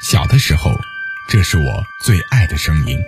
[0.00, 0.70] 小的时候，
[1.28, 2.98] 这是我最爱的声音。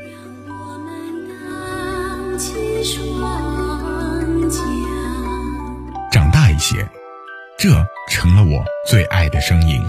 [6.10, 6.86] 长大一些，
[7.56, 9.80] 这成了我最爱的声音。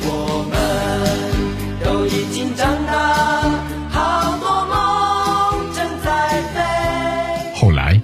[0.00, 3.42] 我们都已经长大，
[3.90, 7.60] 好多梦正在飞。
[7.60, 8.00] 后来，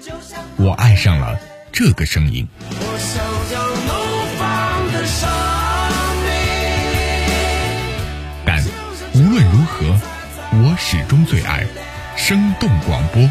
[0.56, 1.38] 我爱上了
[1.72, 2.46] 这个声音。
[10.76, 11.66] 始终最爱
[12.16, 13.28] 生动广播。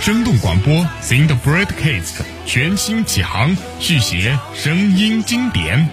[0.00, 5.88] 生动广播 Sing the Broadcast 全新启航，续写声音经典。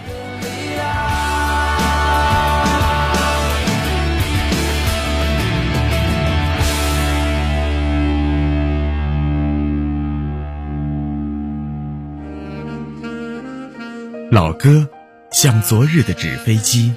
[14.31, 14.89] 老歌
[15.31, 16.93] 像昨日的纸飞机，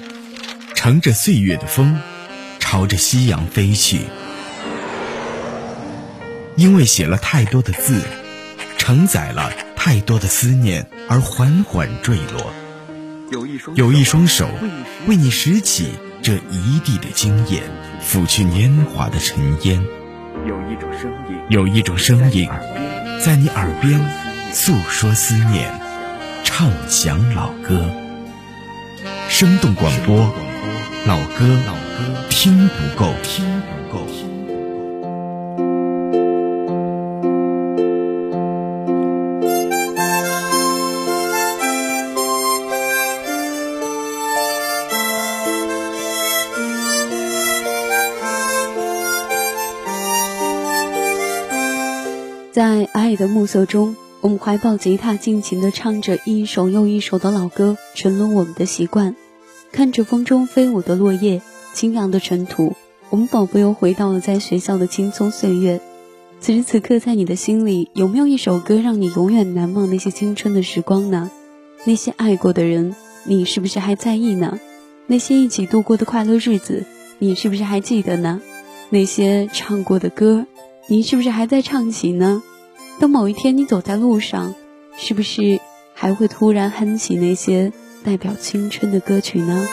[0.73, 1.99] 乘着岁月的风，
[2.69, 4.01] 朝着夕阳飞去。
[6.57, 8.01] 因为写了太多的字，
[8.77, 12.51] 承载了太多的思念，而缓缓坠落。
[13.75, 14.49] 有一双手
[15.07, 17.63] 为你拾起这一地的经验，
[18.01, 19.81] 拂去年华的尘烟。
[20.45, 22.49] 有一种声音，有一种声音，
[23.23, 23.97] 在你耳边
[24.51, 25.73] 诉说思念，
[26.43, 27.89] 唱响老歌。
[29.29, 30.33] 生动广播，
[31.05, 31.45] 老歌
[32.29, 34.05] 听不够，听不够。
[52.51, 59.15] 在爱的暮色中，我们怀抱吉他，尽情地唱着一首又一首的老歌，沉沦我们的习惯。
[59.71, 61.41] 看着风中飞舞的落叶，
[61.77, 62.75] 清扬的尘土，
[63.11, 65.79] 我们仿佛又回到了在学校的青葱岁月。
[66.39, 71.29] 此时此刻，在你的心里，有没有一首歌让你永远难忘那些青春的时光呢？
[71.85, 72.95] 那些爱过的人，
[73.25, 74.59] 你是不是还在意呢？
[75.05, 76.83] 那些一起度过的快乐日子，
[77.19, 78.41] 你是不是还记得呢？
[78.89, 80.47] 那些唱过的歌，
[80.87, 82.41] 你是不是还在唱起呢？
[82.99, 84.55] 等某一天你走在路上，
[84.97, 85.59] 是不是
[85.93, 87.71] 还会突然哼起那些
[88.03, 89.67] 代表青春的歌曲呢？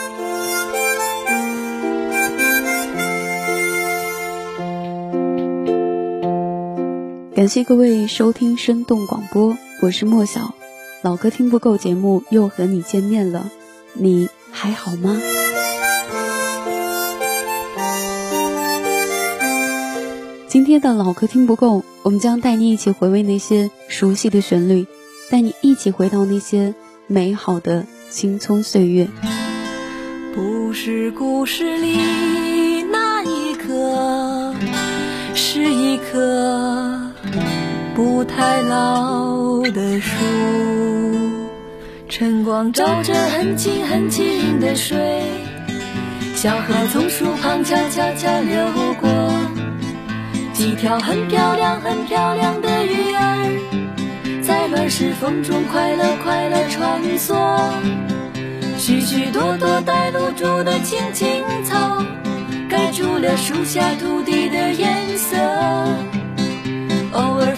[7.35, 10.55] 感谢各位收听生动广播，我是莫小。
[11.03, 13.51] 老歌听不够节目又和你见面了，
[13.93, 15.21] 你还好吗？
[20.47, 24.87] 今天的老歌听不够，我们将带你一起回味那些熟悉的旋律，
[25.29, 26.73] 带你一起回到那些
[27.09, 29.09] 美好的青葱岁月。
[30.33, 34.55] 不是故事里那一刻，
[35.35, 36.94] 是一棵
[37.95, 40.11] 不太老的树。
[42.09, 45.23] 晨光照着很清很清的水，
[46.35, 48.67] 小河从树旁悄悄悄流
[49.01, 49.09] 过。
[50.53, 57.37] 几条很漂亮、很漂亮的鱼儿，在乱石缝中快乐快乐穿梭。
[58.77, 62.03] 许许多多带露珠的青青草，
[62.69, 65.37] 盖住了树下土地的颜色。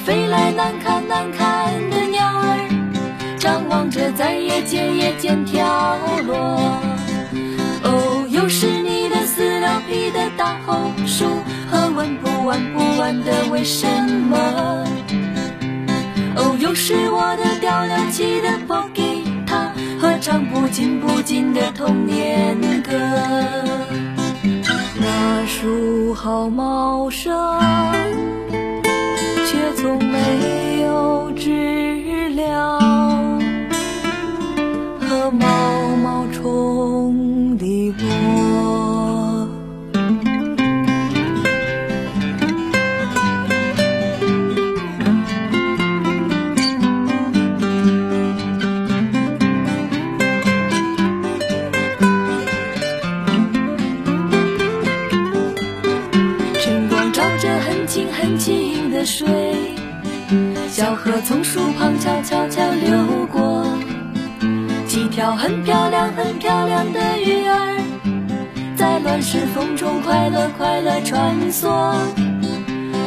[0.07, 6.81] 飞来难看难看的鸟儿，张望着在夜间夜间跳落。
[7.83, 11.27] 哦，又是你的撕了皮的大红薯。
[11.69, 13.85] 和问不完不完的为什
[14.31, 14.39] 么？
[16.37, 22.93] 哦，又是我的掉了漆的破吉他和唱不尽不尽的童年歌。
[25.01, 27.35] 那树好茂盛，
[29.77, 32.79] 从没有知了
[34.99, 37.93] 和毛毛虫的
[61.27, 63.67] 从树旁悄悄悄流过，
[64.87, 67.77] 几条很漂亮很漂亮的鱼儿，
[68.77, 71.97] 在乱石缝中快乐快乐穿梭。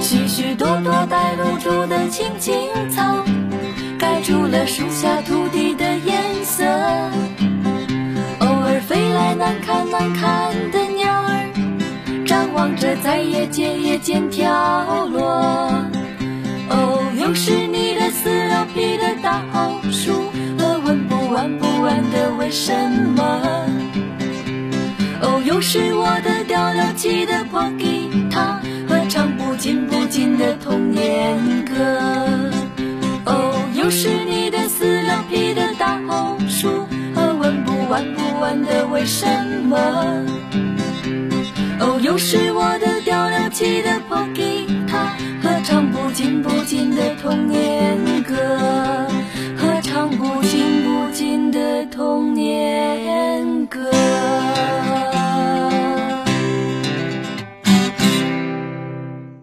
[0.01, 2.53] 许许多多带露珠的青青
[2.89, 3.23] 草，
[3.97, 6.65] 盖住了树下土地的颜色。
[8.41, 15.88] 偶尔飞来难看难看的鸟儿，张望着在叶间叶间跳落。
[17.29, 22.73] 哦，又是你的撕了皮的大红书，和问不完不完的为什
[23.15, 23.23] 么？
[25.21, 31.75] 哦，又是我的掉了漆的破吉他，和唱不尽不尽的童年歌。
[33.25, 39.27] 哦，又是你的撕了皮的大红书，和问不完不完的为什
[39.69, 39.77] 么？
[41.79, 44.78] 哦，又是我的掉了漆的破吉他，
[45.69, 48.35] 唱不尽不尽的童年歌，
[49.55, 53.79] 和唱不尽不尽的童年歌。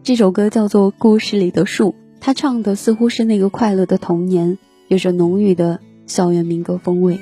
[0.02, 1.90] 这首歌叫做《故事里的树》，
[2.20, 4.58] 他唱的似乎是那个快乐的童年，
[4.88, 7.20] 有着浓郁的校园民歌风味。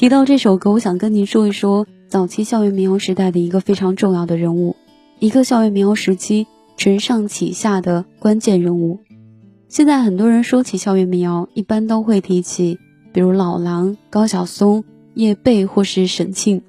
[0.00, 4.74] 提到这首歌，我想跟您说一说早期校园民谣时代的一个非常重要的人物，
[5.18, 6.46] 一个校园民谣时期
[6.78, 9.00] 承上启下的关键人物。
[9.68, 12.78] 现在很多人说起校园民谣，一般都会提起，
[13.12, 14.84] 比如老狼、高晓松。
[15.12, 16.62] 叶蓓或是沈庆，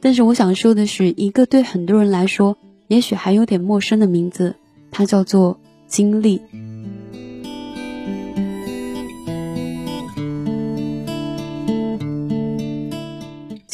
[0.00, 2.56] 但是我想说的是一个对很多人来说
[2.86, 4.54] 也许还有点陌生的名字，
[4.90, 6.40] 它叫做金丽。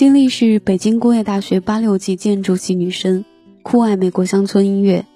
[0.05, 3.25] 丁丽是北京工业大学八六级建筑系女生，
[3.62, 5.06] 酷爱美国乡村音乐。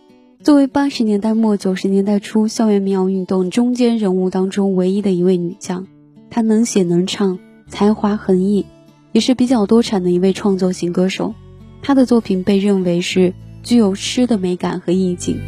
[0.43, 5.87] 作为八十年代末九十年代初校园民谣运动中间人物当中唯一的一位女将，
[6.31, 8.64] 她能写能唱，才华横溢。
[9.12, 11.35] 也是比较多产的一位创作型歌手，
[11.82, 15.38] 她的作品被认为是具有诗的美感和意境。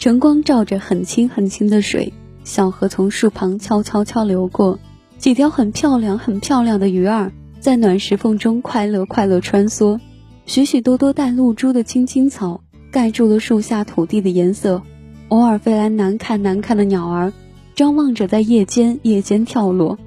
[0.00, 2.12] 晨光照着很清很清的水，
[2.46, 4.78] 小河从树旁悄悄悄流过，
[5.18, 9.98] 几条很漂亮很漂亮的鱼儿在暖石缝中快乐快乐穿梭，
[10.46, 12.60] 许许多多带露珠的青青草
[12.92, 14.80] 盖住了树下土地的颜色。
[15.26, 17.32] 偶尔飞来难看难看的鸟儿，
[17.74, 19.98] 张望着在夜间夜间跳落。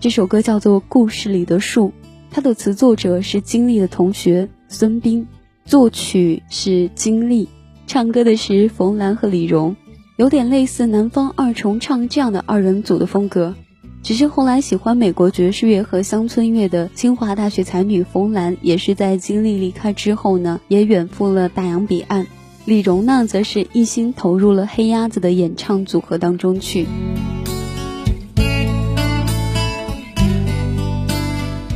[0.00, 1.88] 这首歌叫做《故事里的树》，
[2.30, 5.28] 它的词作者是金丽的同学孙斌，
[5.66, 7.50] 作曲是金丽，
[7.86, 9.76] 唱歌的是冯兰和李荣，
[10.16, 13.54] 有点类似南方二重唱这样的二人组的风格。
[14.02, 22.26] 只是后来喜欢美国爵士乐和乡村乐的清华大学才女冯兰，也是在金丽离开之后呢，也远赴了大洋彼岸。
[22.64, 26.86] 李荣呢，则是一心投入了黑鸭子的演唱组合当中去。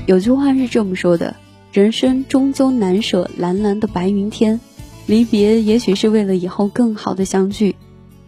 [0.07, 1.37] 有句话是这么说的
[1.73, 4.61] ：“人生终究难舍蓝蓝的白云天，
[5.07, 7.77] 离别也许是为了以后更好的相聚。”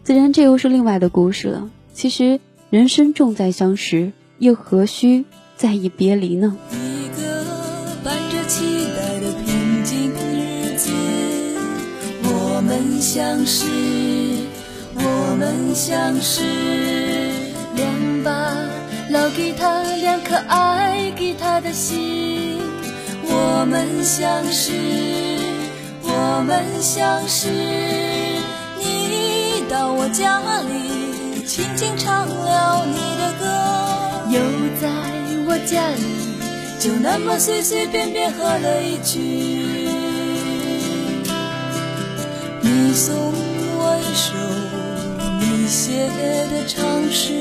[0.04, 1.70] 自然，这又是另外的故事了。
[1.94, 2.40] 其实，
[2.70, 5.24] 人生重在相识，又何须
[5.56, 6.56] 在意别离呢？
[6.72, 10.90] 一个伴着期待的平静日子。
[12.24, 13.66] 我们相识，
[14.96, 16.42] 我们相识，
[17.76, 18.56] 两把
[19.08, 22.58] 老吉他，两颗爱吉他的心。
[23.24, 24.72] 我们相识，
[26.02, 27.48] 我们相识，
[30.04, 33.46] 我家里，轻轻唱了你的歌，
[34.30, 34.40] 又
[34.80, 34.88] 在
[35.46, 36.02] 我家里，
[36.80, 39.20] 就那么随随便便喝了一句。
[42.62, 43.14] 你送
[43.78, 44.34] 我一首
[45.38, 46.08] 你写
[46.50, 47.32] 的长诗，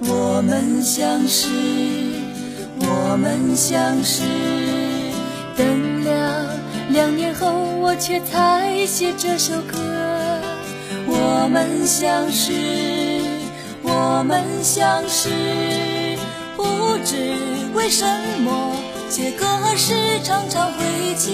[0.00, 1.50] 我们相识，
[2.80, 4.22] 我们相识。
[5.54, 6.58] 等了
[6.88, 9.91] 两年后，我却才写这首歌。
[11.42, 12.52] 我们相识，
[13.82, 15.28] 我们相识，
[16.56, 16.62] 不
[17.04, 17.16] 知
[17.74, 18.06] 为什
[18.44, 18.76] 么，
[19.10, 19.44] 写歌
[19.76, 21.32] 时常常会记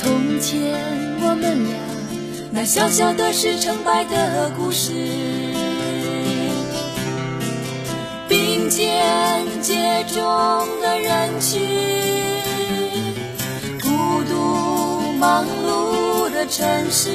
[0.00, 0.80] 从前
[1.20, 1.76] 我们俩。
[2.52, 4.92] 那小小的是成败的故事，
[8.28, 11.60] 并肩接踵的人群，
[13.82, 17.10] 孤独忙碌的城市，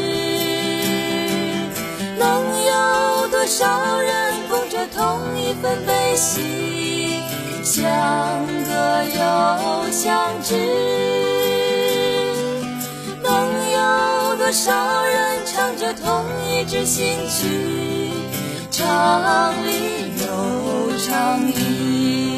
[2.23, 2.31] 能
[2.63, 7.19] 有多少人共着同一份悲喜，
[7.61, 7.83] 相
[8.65, 10.55] 隔又相知？
[13.21, 13.29] 能
[13.71, 18.13] 有多少人唱着同一支新曲，
[18.71, 22.32] 唱里又唱里。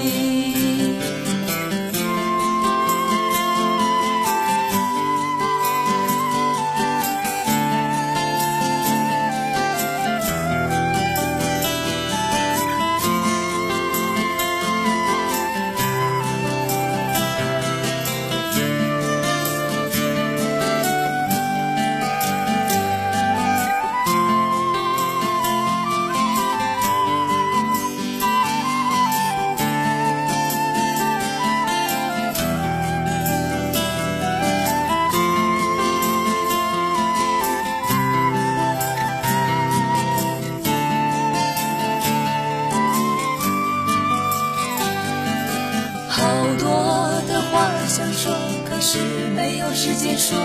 [48.87, 48.99] 是
[49.35, 50.37] 没有时间说，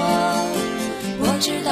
[1.18, 1.70] 我知道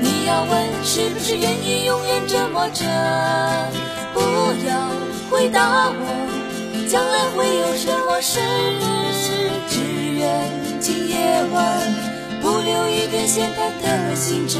[0.00, 2.84] 你要问是不是愿意永远折磨着，
[4.14, 4.20] 不
[4.64, 4.78] 要
[5.28, 8.38] 回答我，将来会有什么事，
[9.68, 9.80] 只
[10.14, 11.16] 愿今夜
[11.52, 11.92] 晚
[12.40, 14.58] 不留一点闲谈的兴致，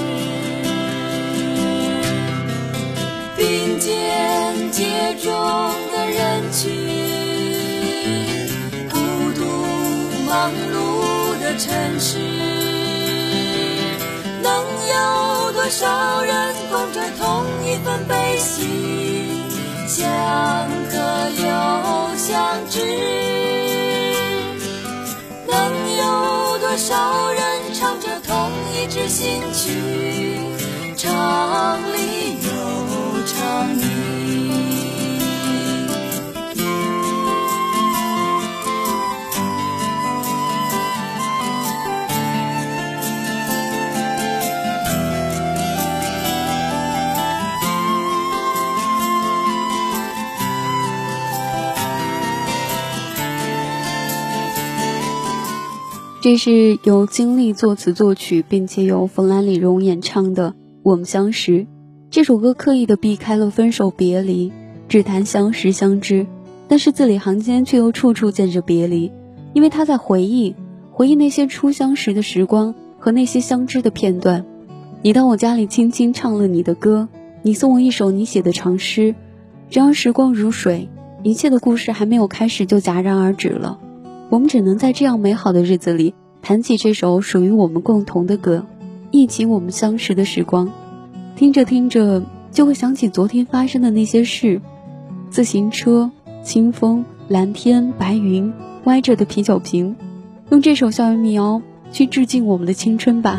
[3.36, 7.12] 并肩接踵的人群。
[10.32, 12.16] 忙碌的城市，
[14.42, 14.50] 能
[14.88, 19.28] 有多少人捧着同一份悲喜，
[19.86, 20.00] 相
[20.90, 20.96] 隔
[21.36, 22.80] 又相知？
[25.46, 25.54] 能
[25.98, 30.40] 有多少人唱着同一支新曲，
[30.96, 32.48] 唱离又
[33.26, 33.68] 唱
[56.22, 60.50] 这是由金立作词作曲，并且由冯兰李荣演唱的
[60.84, 61.52] 《我们相识》。
[62.10, 64.52] 这首歌刻意的避开了分手别离，
[64.88, 66.28] 只谈相识相知，
[66.68, 69.10] 但是字里行间却又处处见着别离，
[69.52, 70.54] 因为他在回忆，
[70.92, 74.44] 回忆那些初相识的时光和那些相知的片段。
[75.02, 77.08] 你到我家里轻轻唱了你的歌，
[77.42, 79.16] 你送我一首你写的长诗，
[79.70, 80.88] 然而时光如水，
[81.24, 83.80] 一切的故事还没有开始就戛然而止了。
[84.32, 88.64] 我们只能在这样美好的日子里，弹起这首属于我们共同的歌，
[89.10, 90.72] 忆起我们相识的时光。
[91.36, 94.62] 听着听着，就会想起昨天发生的那些事：
[95.28, 96.10] 自行车、
[96.42, 98.50] 清风、蓝天、白云、
[98.84, 99.96] 歪着的啤酒瓶。
[100.48, 101.60] 用这首校园民谣
[101.90, 103.38] 去致敬我们的青春吧。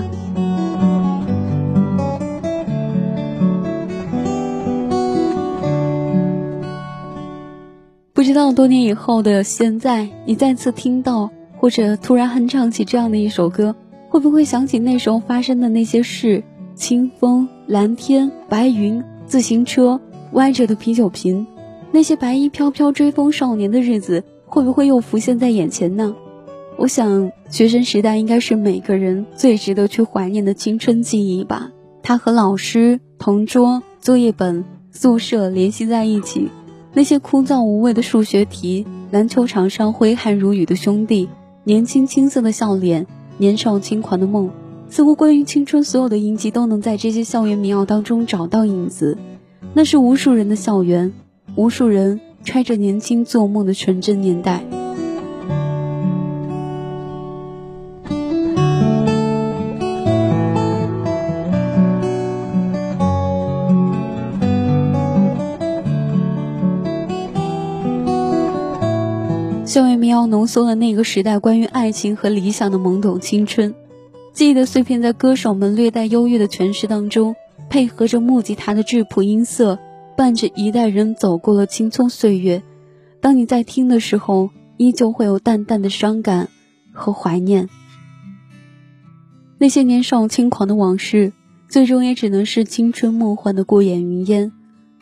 [8.34, 13.76] 知道多年以后的现在，你再次听到或者突然哼唱起这样的一首歌，
[14.10, 16.44] 会不会想起那时候发生的那些事？
[16.74, 21.46] 清风、蓝天、白云、自行车、歪着的啤酒瓶，
[21.92, 26.16] 那些白衣飘飘追风少年的日子，会不会又浮现在眼前呢？
[26.78, 31.70] 我想，学生时代应该是每个人最值得去怀念的青春记忆吧。
[32.02, 36.50] 他和老师、同桌、作业本、宿舍联系在一起。
[36.96, 41.28] 那些枯燥无味的数学题，篮球场上挥汗如雨的兄弟，
[41.64, 43.08] 年轻青涩的笑脸，
[43.40, 44.52] 年少轻狂的梦，
[44.90, 49.18] 似乎关于青春所有的印记都能在这些校园民谣当中找到影子。
[49.74, 51.14] 那是无数人的校园，
[51.56, 54.64] 无数人揣着年轻做梦的纯真年代。
[70.14, 73.74] 要浓缩了那个时代关于爱情和理想的懵懂青春，
[74.32, 77.36] 记忆的碎片在歌手们略带优越的诠释当中，
[77.68, 79.80] 配合着木吉他的质朴音色，
[80.16, 82.62] 伴着一代人走过了青葱岁月。
[83.22, 86.50] 当你在听的时候，依旧会有淡淡的伤感
[86.92, 87.68] 和怀念。
[89.58, 91.34] 那些年少轻狂的往事，
[91.68, 94.52] 最终也只能是青春梦幻的过眼云烟，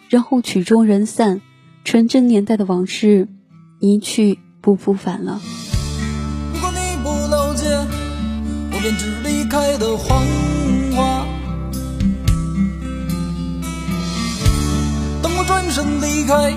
[0.08, 1.42] 然后曲终人散，
[1.84, 3.28] 纯真年代的往事
[3.82, 4.40] 一去。
[4.62, 5.42] 不复返了。
[6.54, 7.66] 如果你不了解，
[8.72, 10.24] 我便只离开的谎
[10.96, 11.26] 话。
[15.24, 16.54] 当我转身离开，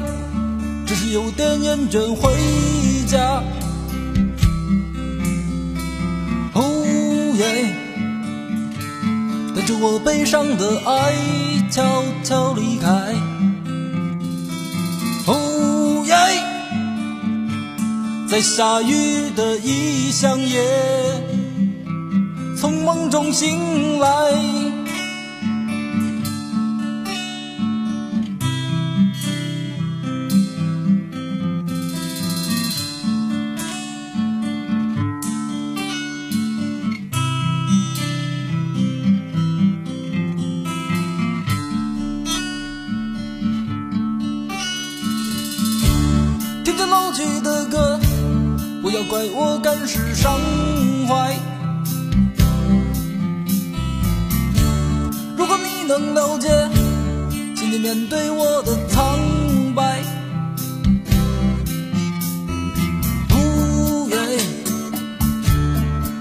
[0.86, 2.30] 只是有点厌倦回
[3.06, 3.42] 家。
[6.52, 6.84] 哦
[7.38, 7.74] 耶，
[9.56, 11.14] 带着我悲伤的爱，
[11.70, 13.33] 悄悄离开。
[18.28, 20.62] 在下雨的异乡夜，
[22.58, 24.63] 从梦中醒来。
[49.14, 50.40] 怪我感时伤
[51.06, 51.36] 怀。
[55.36, 56.48] 如果你能了解，
[57.54, 59.20] 请你面对我的苍
[59.72, 60.02] 白。
[63.30, 64.16] 哦耶，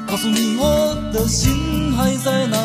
[0.05, 2.57] 告诉你我的心还在哪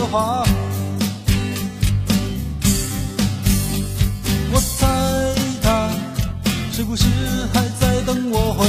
[0.00, 0.42] 的话。
[4.52, 4.86] 我猜
[5.62, 5.90] 他
[6.72, 7.04] 是不是
[7.52, 8.66] 还在等我回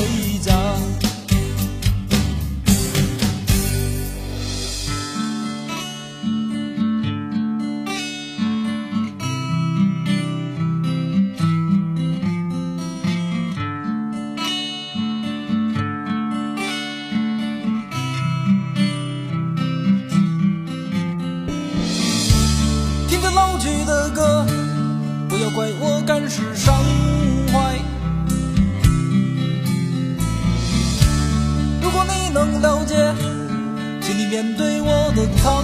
[34.11, 35.63] 请你面对我的苍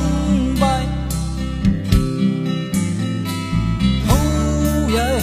[0.57, 0.85] 白。
[4.07, 5.21] 哦耶，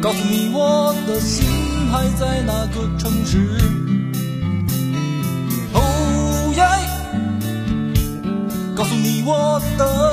[0.00, 1.44] 告诉你我的心
[1.90, 3.58] 还在哪个城市。
[5.72, 6.62] 哦耶。
[8.76, 10.11] 告诉你我的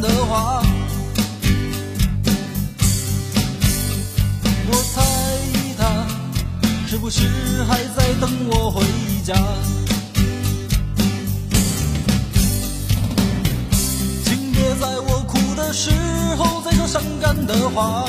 [0.00, 0.62] 的话。
[4.72, 5.02] 我猜
[5.76, 6.06] 他
[6.86, 8.84] 是不是还在等我回
[9.24, 9.34] 家？
[14.24, 15.90] 请别在我哭的时
[16.36, 18.04] 候再说伤感的话。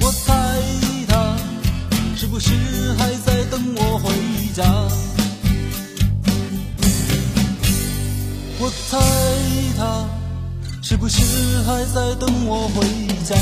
[0.00, 0.32] 我猜
[1.08, 1.36] 他
[2.16, 2.52] 是不是
[2.98, 4.12] 还在等我回
[4.54, 4.64] 家？
[11.04, 11.20] 不是
[11.64, 12.82] 还在等我回
[13.24, 13.36] 家？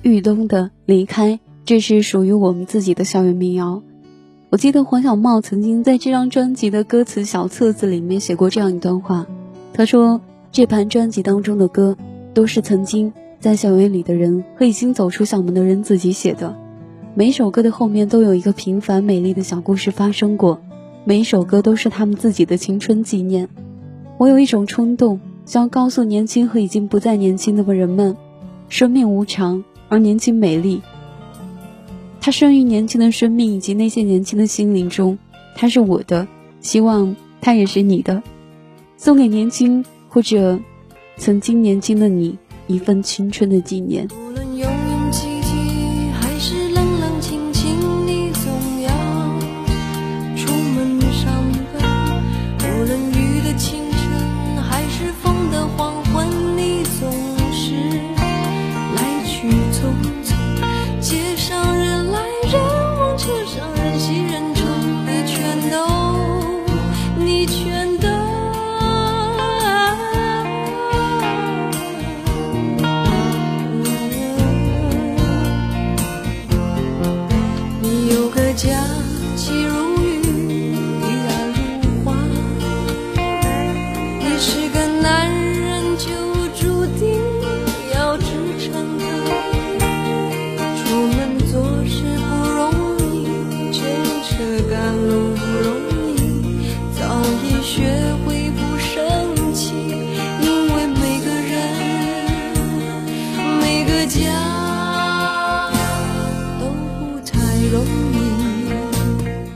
[0.00, 3.82] 豫东的离开，这是属于我们自己的校园民谣。
[4.48, 9.26] 我记得黄小茂曾经在这张专辑的歌词小册子里面写过这样一段话，
[9.74, 11.98] 他说：“这盘专辑当中的歌，
[12.32, 16.63] 都是曾经在校园里的人和已经走出校门的人自己写的。
[17.16, 20.60] 每首歌的后面都有一个平凡美丽的小故事发生过，
[21.04, 23.48] 每一首歌都是他们自己的青春纪念。
[24.18, 28.16] 我有一种冲动，想要告诉年轻和已经不再年轻的人们，
[28.68, 30.80] 生命无常。”而年轻美丽，
[32.20, 35.16] 它生于年轻的生命以及那些年轻的心灵中，
[35.54, 36.26] 它是我的，
[36.60, 38.22] 希望它也是你的，
[38.96, 40.58] 送给年轻或者
[41.16, 44.08] 曾经年轻的你一份青春的纪念。
[78.56, 79.03] 家，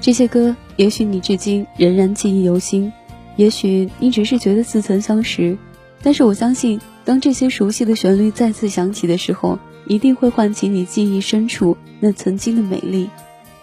[0.09, 2.91] 这些歌，也许你至今仍然记忆犹新，
[3.37, 5.59] 也许你只是觉得似曾相识，
[6.03, 13.11] 但是我相信，当这些熟悉的旋律再次响起的时候，一定会唤起你记忆深处那曾经的美丽。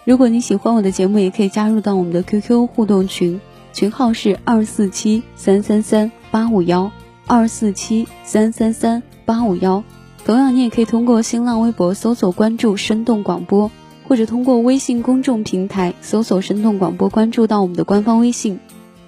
[0.04, 3.40] 如果你喜欢我的节目，也可以加入到我们的 QQ 互动群，
[3.72, 6.92] 群号是二四七三三三八五幺
[7.26, 9.82] 二四七三三三八五幺。
[10.24, 13.68] 同样，你也可以通过新浪微博搜索关注“生动广播”，
[14.08, 18.60] 或者通过微信公众平台搜索“生动广播”，关注到我们的官方微信。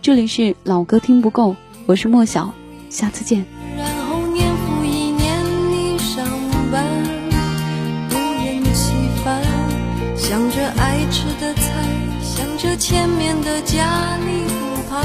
[0.02, 1.54] 这里是老歌听不够，
[1.86, 2.52] 我是莫小，
[2.90, 3.44] 下次见。
[3.76, 5.38] 然后年复一年，
[5.70, 6.26] 你上
[6.72, 6.84] 班
[8.08, 8.92] 不厌其
[9.24, 9.40] 烦，
[10.16, 11.62] 想着爱吃的菜，
[12.22, 15.00] 想着前面的家，你不怕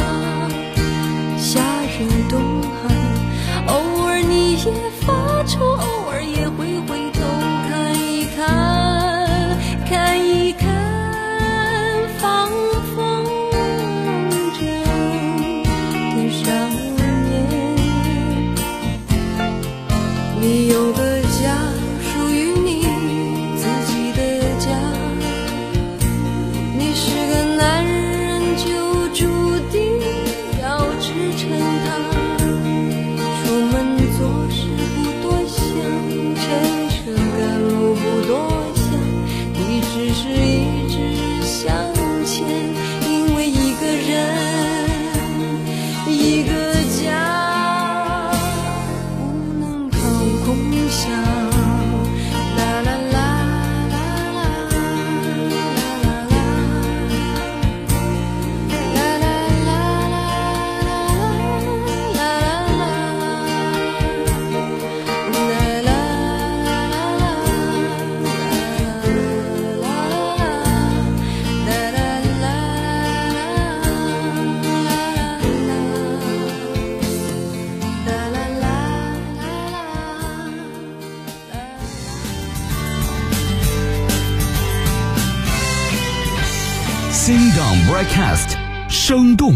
[1.37, 2.41] 夏日冬
[2.81, 2.91] 寒，
[3.67, 4.57] 偶尔你也
[5.01, 5.77] 发愁，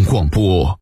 [0.08, 0.76] 广播。